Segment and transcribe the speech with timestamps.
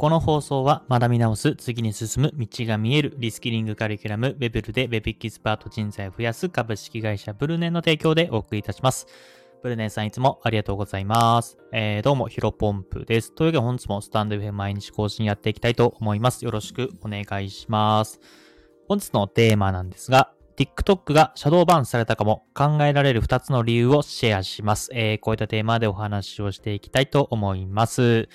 [0.00, 9.06] この放送は学び直す、次に進む、道が見える、リスキリングカリキュラム、ウェブルで Web エキスパート人材を増やす株式会社ブルネンの提供でお送りいたします。
[9.62, 11.58] ブルネンさんいつもありがとうございます。
[11.70, 13.34] えー、どうも、ヒロポンプです。
[13.34, 16.46] というわけで本日もスタンド FM 毎日更新やっていきたいと思います。
[16.46, 18.20] よろしくお願いします。
[18.88, 24.90] 本日のテーマなんですが、TikTok がシャドーバンされたかも考えられる2つの理由をシェアします。
[24.92, 28.28] えー、こういったテーマでお話をしていきたいと思います。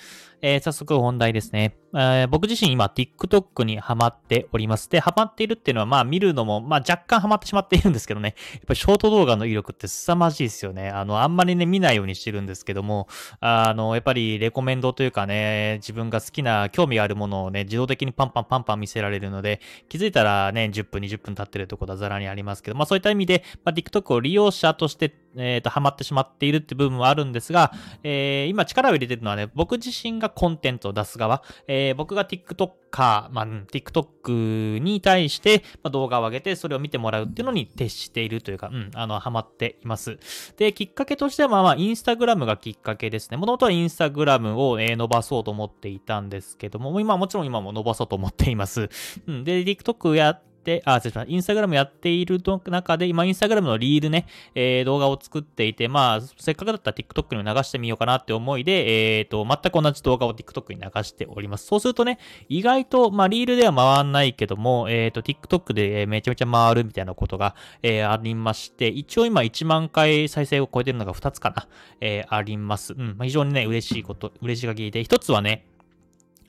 [0.48, 1.74] えー、早速本題ですね。
[1.98, 4.90] えー、僕自身今 TikTok にハマっております。
[4.90, 8.34] で、ハマっているっていうのはまあ見るのもまあ若干ハマってしまっているんですけどね。
[8.52, 10.90] やっぱりショート動画の威力って凄まじいですよね。
[10.90, 13.08] あの、あんまりね見ないようにしてるんですけども、
[13.40, 40.18] あの、やっぱりレコメンドというかね、自分が好きな興味があるものをね、自動的にパンパンパンパン見せられるので、気づいたらね、10分20分経ってるところはザラにありますけど、まあそういった意味で、まあ、TikTok を利用者としてえっ、ー、と、ハマってしまっているって部分はあるんですが、えー、今力を入れてるのはね、僕自身がコンテンツを出す側、えー、僕が TikToker、まあ、TikTok に対して、ま、動画を上げて、それを見てもらうっていうのに徹しているというか、うん、あの、ハマっています。
[40.56, 43.36] で、きっかけとしては、まあ、インスタグラムがきっかけですね。
[43.36, 48.88] もともとはインスタグラムを、えー、伸ばそうと思っていたんですけども、今、もちろん今も伸ばそうと思っています。
[49.26, 50.40] うん、で、TikTok や、
[50.84, 51.32] あ、失礼しました。
[51.32, 61.66] インスタグラムやっている中で、今、インスタグラムのリールね、えー、動画を作っていて、まあ、せっかくだったら TikTok にも流してみようかなって思いで、えっ、ー、と、全く同じ動画を TikTok に流しております。
[61.66, 71.68] そうするとね、意外と、まあ、リールでは回んないけども、えっ、ー、と、TikTok でめちゃめちゃ回るみたいなことが、えー、ありまして、一応今1万回再生を超えてるのが2つかな、
[72.00, 72.92] えー、あります。
[72.92, 75.66] うん、まあ、非常にね、嬉しいこと、嬉しい限りで、一つはね、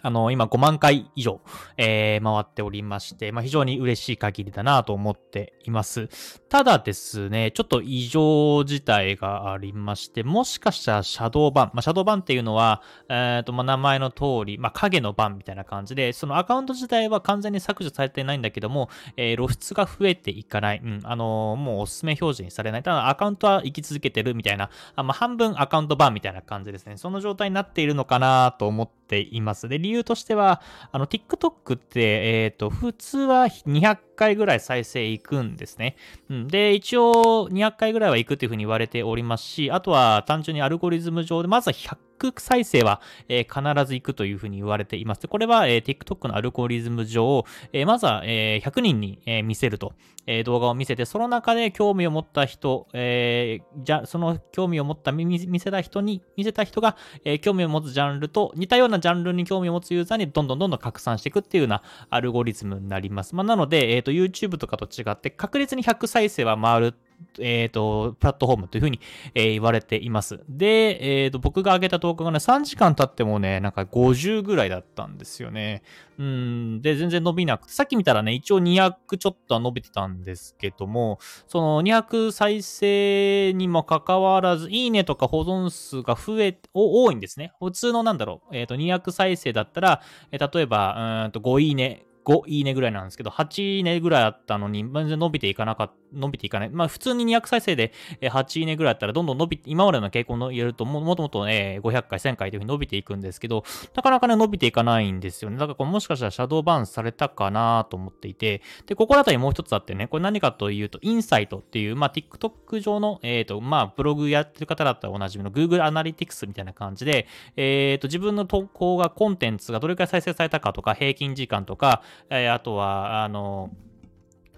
[0.07, 1.41] あの、今5万回以上、
[1.75, 6.07] えー、回っておりまして、まあ、非常に嬉しい限りだなと思っています。
[6.47, 22.83] ただですね、ちょっと異常事態がありまして、もしかしたらシャドーバン、まあ、シャドーバンっていうのは、えっ、ー、と、まあ、名前の通り、まあ、影のバンみたいな感じで、そのアカウント自体は完全に削除されてないんだけども、えー、露出が増えていかない、うん、あのー、もうおすすめ表示にされない。
[22.83, 26.95] ただ、アカウントは生き続けてるみたいな、あまあ、半分アカウントバンみたいな感じですね。
[26.95, 29.67] その状態になっているのかなと思っています。
[29.67, 35.95] で、理由としては、あの、TikTok って、えっ、ー、と、普通は200回ぐらい再生いくんですね。
[36.29, 41.97] で、一応200回ぐらいは行くっていうふうに言われておりますし、あとは単純にアルゴリズム上で、まずは100
[42.37, 45.27] 再生は、えー、必ず行くというふうに言われています。
[45.27, 49.93] これは、えー、TikTok のアルゴリズム上、えー、まずは、え、100人に、え、見せると、
[50.25, 63.35] え、動画を見せて、その中で興味を持った人、え、じゃ、その興味を持った見、せた人に、見せた人が、え、興味を持つジャンルと似たようなジャンルに興味を持つユーザーにどんどんどんどん拡散していくっていうようなアルゴリズムになります。
[63.35, 66.93] まあ、なので、え、と、YouTube とかと違って、確実に100再生は回る
[67.39, 68.99] えっ、ー、と、プラットフォームというふうに、
[69.33, 70.39] えー、言われています。
[70.49, 75.83] で、えっ、ー、と、僕が上げた動画がね、3時間経ってもね、なんか50ぐらいだったんですよね。
[76.17, 87.53] うん、で、全然伸びなくて、さっき見たらね、一応200ちょっとは伸びてたんですけども、その200再生にもかかわらず、いいねとか保存数が増え、多いんですね。
[87.59, 90.01] 普通のなんだろう、えっ、と、200再生だったら、
[90.31, 96.69] え例えば、うんと5いいね、5いいねぐらいなんですけど、8いいねぐらいあったのに、全然伸びていかなかっ、伸びていかない。
[96.69, 97.91] まあ普通に200再生で
[98.21, 103.63] 8いいねぐらいあったら、どんどん伸び、今までの傾向の言えると、ももともとね、500回、1000回というふうに伸びていくんですけど、
[103.95, 105.57] なかなかね、伸びていかないんですよね。
[105.57, 123.71] だからこれもしかしたらシャドーバーンされたかなと思っていて、で、ここら辺りもう一つあってね、これ何かというと、インサイトっていう、まあ TikTok 上の、えっ、ー、と、まあブログやってる方だったらおなじみの Google Analytics みたいな感じで、えっ、ー、と、自分の投稿がコンテンツがどれくらい再生されたかとか、平均時間とか、えー、あとは、あの、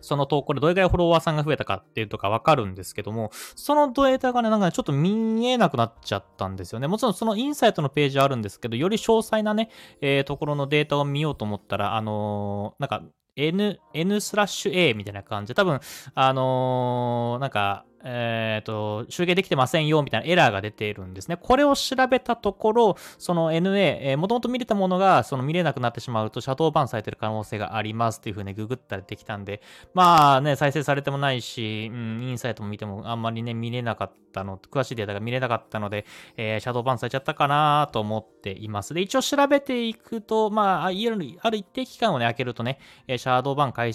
[0.02, 6.88] その投稿でどれくらいフォロワーさんが増えたかっていうとかわかるんですけども、そのデータがね、なんかね、ちょっと見えなくなっちゃったんですよね。
[6.88, 9.70] もちろんそのインサイトのページはあるんですけど、より詳細なね、
[10.02, 13.04] えー、ところのデータを見ようと思ったら、あのー、なんか、
[13.36, 15.80] N、N スラッシュ A みたいな感じで、多分、
[16.14, 21.38] あのー、なんか、えっ、ー、と、集計できてませんよ、みたいなエラーが出ているんですね。
[21.38, 29.62] これを調べたところ、その NA、えー、もともと見れたものが、その見れなくなってしまうと、シャドーバンされてる可能性がありますっていうふうにググったらできたんで、
[29.94, 36.06] まあね、再生されてもないし、うん、インサイトも見てもあんまりね、見れなかったの、詳しいデータが見れなかったので、
[36.38, 38.94] えー、シャドーバンされちゃったかなと思っています。
[38.94, 43.94] で、一応調べていくと、まあ、ある一定期間をね、開けるとね、シャドーバン解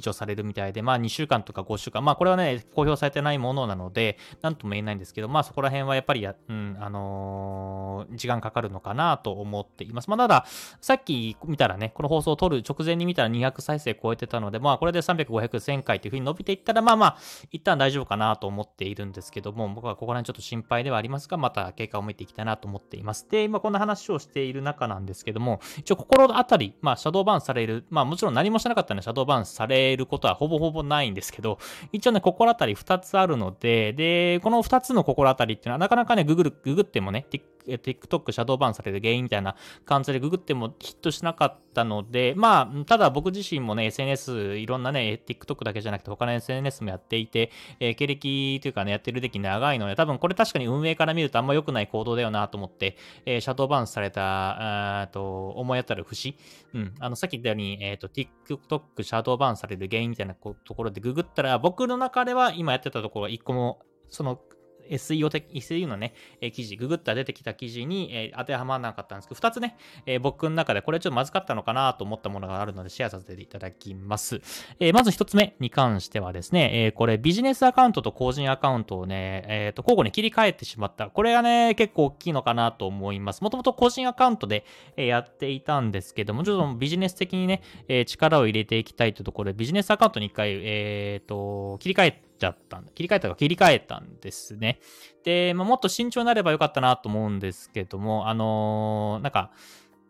[0.00, 10.08] 除されるみたいで、まあ2週間とか5週間、まあこれはね、公表されてないないものなので、なんとも言えないんですけど、まあそこら辺はやっぱりや、うん、あのー、時間かかるのかなと思っています。
[10.08, 10.46] まあただ、
[10.80, 17.18] さっき見たらね、この放送を撮る直前に見たら200再生超えてたので、まあこれで300、500、1000回という風に伸びていったら、まあまあ、
[17.50, 23.28] 一旦大丈夫かなと思っているんですけども、僕はここら辺ちょっと心配ではありますが、また経過を見ていきたいなと思っています。
[23.28, 31.58] で、今こんな話をしている中なんですけども、一応心当たり、まあシャドーバンされる、まあもちろん何もしなかったらシャドーバンされることはほぼほぼないんですけど、
[31.92, 37.26] 一応ね、心当たり2つあるので、で、この2つの心当たりっていうのはなかなかね、ググる、ググってもね、
[37.66, 56.36] TikTok シャドーバンされる原因みたいな感じでググってもヒットしなかったので、まあ、ただ僕自身もね、SNS、いろんなね、TikTok だけじゃなくて他の SNS もやっていて、えー、経歴というかね、やってる歴長いので、多分これ確かに運営から見るとあんま良くない行動だよなと思って、えー、シャドーバンされた、あと思い当たる節、
[56.74, 64.40] うん、あの、さっき言ったように、えっ、ー、と、TikTok シャドーバンされる原因みたいなところでググったら、僕の中では今やってたところが一個もその
[64.90, 74.40] SEO 的、SEO のね、え、記事、ググった出てきた記事に、え、当てはまらなかったんですけど、2つね、え、僕の中でこれちょっとまずかったのかなと思ったものがあるのでシェアさせていただきます。
[74.80, 81.08] えまず1つ目に関してはですね、えこれビジネスアカウントと個人アカウントをね、えっ、と、交互に切り替えてしまった。
[81.08, 83.42] これがね、結構大きいのかなと思います。
[83.42, 84.64] もともと個人アカウントで、
[84.96, 94.78] えやっていたんですけども、ちょっとビジネス的にね、え力を入れていきたいというところで、ビジネスアカウントに1回、えっ、と、切り替えちゃったんだ切り替えたか切り替えたんですね。
[95.24, 99.50] で、まあ、もっと慎重になればよかったなと思うんですけども、あのー、なんか、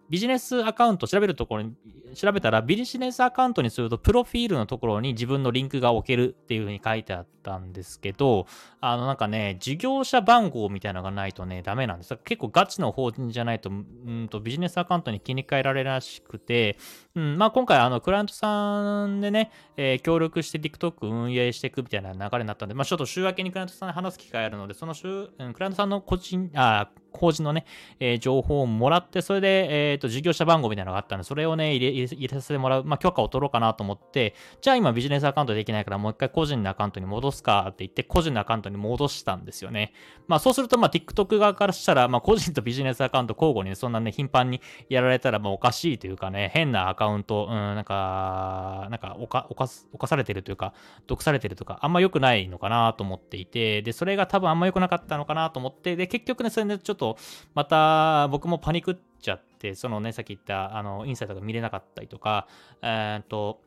[0.08, 1.74] ビジネスアカウント調べるところに、
[2.14, 8.46] 調べたらビジネスアカウントにすると、プロフィールのところに自分のリンクが置けるっていう風に書いてあったんですけど、
[8.80, 12.16] あのなんかね、事業者番号みたいなのがないとね、ダメなんです。
[12.24, 16.78] 結構ガチの法人じゃないと、うんとビジネスアカウントに切り替えられるらしくて、
[17.14, 27.64] うん、まあ今回あのクライアントさんでね、えー、協力して TikTok 運営していくみたいな流れになったんで、まあちょっと週明けにクライアントさんに話す機会あるので、その週、うん、クライアントさんの個人、あ、法人のね、
[27.98, 39.92] えー、情報をもらって、それで、えっ、ー、と、事業者番号みたいなのがあったんで、それをね、入れ入れさせてもらう、まあ、許可を取ろうかなと思って、じゃあ今ビジネスアカウントできないから、もう一回個人のアカウントに戻すかって言って、個人のアカウントに戻したんですよね。
[40.28, 49.68] まあ、そうすると、まあ、TikTok 側からしたら、まあ、個人とビジネスアカウント交互に、ね、そんなね、頻繁にやられたら、もうおかしいというかね、変なアカウント、うん、なんか、なんか、犯、犯
[49.98, 50.72] 犯されてるというか、
[51.06, 57.18] 毒されてるとか、あんま良くないのかなと思っていて、で、それが多分あんま良くなかったのかなと思って、で、結局ね、それでちょっと、と
[57.54, 62.46] また、僕もパニクっちゃって、そのね、さっき言った、あの、インサイトが見れなかったりとか、
[62.82, 63.60] えっ、と、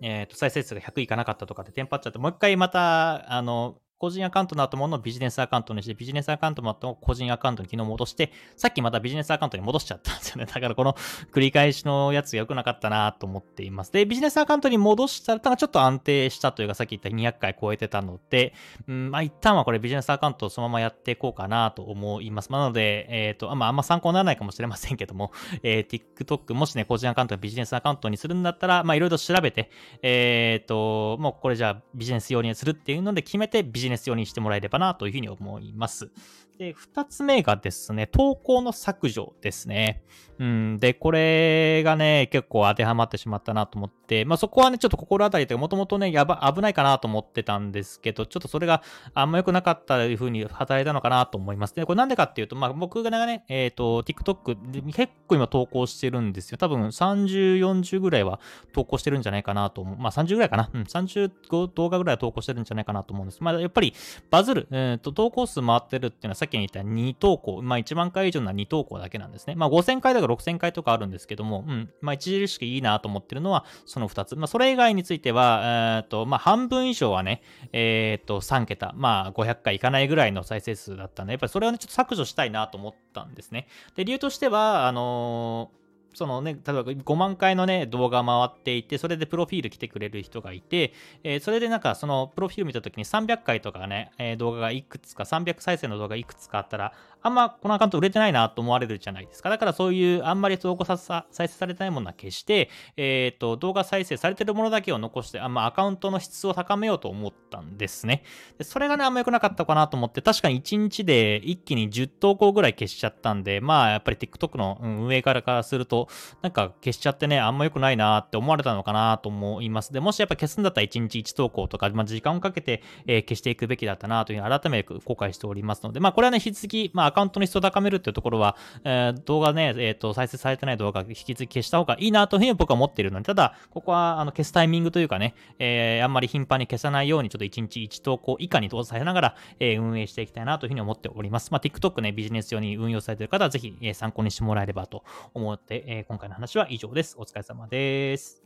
[0.00, 10.46] えっ、と、再生数が100いかなかったとかってテンパっちゃって、もう一回また、あの、個人アカウントの後ものビジネスアカウントにして、ビジネスアカウントの後も個人アカウントに昨日戻して、さっきまたビジネスアカウントに戻しちゃったんですよね。
[10.46, 10.94] だからこの
[11.32, 13.92] 繰り返しのやつが良くなかったなと思っています。
[13.92, 18.54] で、ビジネスアカウントに戻したらただちょっと安定したというか、さっき言った200回超えてたので、
[18.86, 22.52] うん、まあ一旦はこれビジネスアカウントをそのままやっていこうかなと思います。
[22.52, 25.32] なので、えっ、ー、と、まああんま参考にならないかもしれませんけども、
[25.64, 29.70] えー、TikTok、もしね、個人アカウントをビジネスアカウントにするんだったら、まあいろいろ調べて、
[30.02, 36.10] えっ、ー、と、もうこれじゃあビジネス用にするっていうので決めてビジネスジネス用にしてもらえればなというふうに思います。
[36.58, 40.02] で、二つ目がですね、投稿の削除ですね。
[40.40, 40.78] うん。
[40.80, 48.82] で、これがね、結構当てはまってしまったなと思って、まあそこはね、ちょっと心当たりというか、もともとね、やば、危ないかなと思ってたんですけど、ちょっとそれが
[49.14, 51.74] あんま良くなかったというふうに働いたのかなと思います。
[51.74, 56.58] で、これなんでかっていうと、まあ僕がね、えっ、ー、と、TikTok で結構今投稿してるんですよ。
[56.58, 58.40] 多分30、40ぐらいは
[58.72, 59.96] 投稿してるんじゃないかなと思う。
[59.96, 60.70] まあ30ぐらいかな。
[60.72, 61.30] うん、30
[61.74, 63.42] 動画ぐらいは投稿してるんじゃないかなと思うんです。
[63.42, 63.94] まあやっぱり
[64.30, 69.54] バズる、えっ、ー、と、投稿数回ってるっていうのはっき言った2投稿、まあ1万回以上の2投稿だけなんですね。
[69.54, 74.36] まあ5000回とか6000回とかあるんですけども、うん、まあ著しくいいなと思ってるのはその2つ。
[74.36, 83.68] まあそれ以外については、えっ、と、まあ半分以上はね、えっ、と3桁、まあ500回いかないぐらいの再生数だったんで、やっぱりそれはね、ちょっと削除したいなと思ったんですね。
[83.94, 85.78] で、理由としては、あのー
[86.14, 99.48] そのね、例えば5万回のね、動画回っていて、それでプロフィール来てくれる人がいて、えー、それでなんかそのプロフィール見たときに300回とかね、えー、動画がいくつか、300再生の動画がいくつかあったら、あんまこのアカウント売れてないなと思われるじゃないですか。
[99.50, 108.22] だからそういうあんまり投稿さ再生されてないものは消して、えっ、ー、と、動画再生されてるものだけを残して、あんまアカウントの質を高めようと思ったんですね。
[108.56, 116.08] でそれがね、あんま良くなかったかなと思って、確かに1日で一気に10投稿ぐらい消しちゃったんで、まあやっぱり TikTok の運営からからすると、と、
[116.42, 119.92] なんか消しちゃってね、あんま良くないなって思われたのかなと思います。
[119.92, 141.50] で、もしやっぱ消すんだったら1日1投稿とか、まあ、時間をかけて、えー、消していくべきだったなというふうに改めて後悔しておりますので、まあ、これはね、引き続き、まあ、アカウントの質を高めるっていうところは、えー、動画ね、えっ、ー、と、再生されてない動画引き続き消した方がいいなというふうに僕は思っているので、ただ、ここは、あの、消すタイミングというかね、えー、あんまり頻繁に消さないように、ちょっと1日1投稿以下に動作されながら、えー、運営していきたいなというふうに思っております。
[141.50, 147.16] まあ、TikTok ね、ビジネス用に運用されている方は、ぜひ、えー、参考にしてもらえればと思って、えー、今回の話は以上です。
[147.18, 148.42] お疲れ様です。